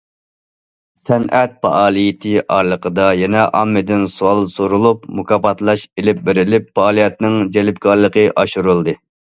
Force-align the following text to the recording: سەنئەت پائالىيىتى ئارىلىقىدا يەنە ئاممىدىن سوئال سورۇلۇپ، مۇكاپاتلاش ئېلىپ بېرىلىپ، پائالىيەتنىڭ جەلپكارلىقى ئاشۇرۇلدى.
سەنئەت 1.01 1.53
پائالىيىتى 1.65 2.31
ئارىلىقىدا 2.55 3.07
يەنە 3.19 3.45
ئاممىدىن 3.59 4.09
سوئال 4.17 4.43
سورۇلۇپ، 4.57 5.07
مۇكاپاتلاش 5.21 5.87
ئېلىپ 5.93 6.27
بېرىلىپ، 6.31 6.69
پائالىيەتنىڭ 6.81 7.41
جەلپكارلىقى 7.59 8.29
ئاشۇرۇلدى. 8.37 9.01